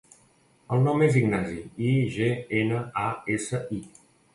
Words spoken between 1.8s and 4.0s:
i, ge, ena, a, essa, i.